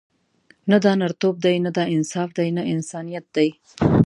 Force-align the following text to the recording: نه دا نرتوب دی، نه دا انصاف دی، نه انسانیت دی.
نه 0.69 0.77
دا 0.83 0.91
نرتوب 1.01 1.35
دی، 1.45 1.55
نه 1.65 1.71
دا 1.77 1.83
انصاف 1.95 2.29
دی، 2.37 2.49
نه 2.57 2.63
انسانیت 2.73 3.25
دی. 3.35 3.47